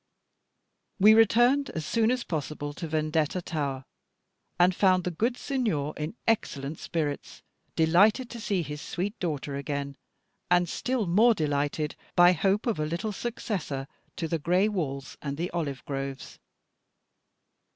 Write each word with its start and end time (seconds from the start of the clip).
We 0.99 1.13
returned 1.13 1.69
as 1.75 1.85
soon 1.85 2.09
as 2.09 2.23
possible 2.23 2.73
to 2.73 2.87
Vendetta 2.87 3.39
tower, 3.39 3.85
and 4.59 4.73
found 4.73 5.03
the 5.03 5.11
good 5.11 5.37
Signor 5.37 5.93
in 5.95 6.15
excellent 6.27 6.79
spirits, 6.79 7.43
delighted 7.75 8.27
to 8.31 8.39
see 8.39 8.63
his 8.63 8.81
sweet 8.81 9.19
daughter 9.19 9.55
again, 9.55 9.95
and 10.49 10.67
still 10.67 11.05
more 11.05 11.35
delighted 11.35 11.95
by 12.15 12.31
hope 12.31 12.65
of 12.65 12.79
a 12.79 12.85
little 12.87 13.11
successor 13.11 13.87
to 14.15 14.27
the 14.27 14.39
gray 14.39 14.67
walls 14.67 15.19
and 15.21 15.37
the 15.37 15.51
olive 15.51 15.85
groves. 15.85 16.39